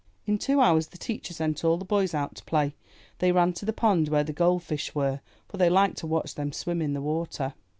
[0.25, 2.73] In two hours the teacher sent all the boys out to play.
[3.19, 6.33] They ran to the pond where the gold fish were, for they liked to watch
[6.33, 7.53] them swim in the water.